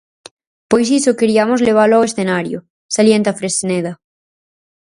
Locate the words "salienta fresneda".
2.95-3.93